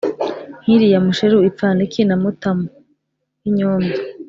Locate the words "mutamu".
2.21-2.65